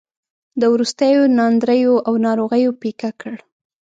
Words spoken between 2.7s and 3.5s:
پېکه کړ.